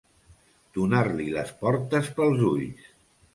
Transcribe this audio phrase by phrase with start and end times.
[0.77, 2.89] Donar-li les portes pels ulls.